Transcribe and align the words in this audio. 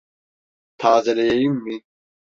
Tazeleyeyim 0.79 1.63
mi? 1.65 1.83